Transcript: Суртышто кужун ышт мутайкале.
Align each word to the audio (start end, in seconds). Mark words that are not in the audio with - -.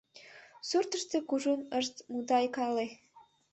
Суртышто 0.67 1.17
кужун 1.29 1.61
ышт 1.79 1.95
мутайкале. 2.11 2.85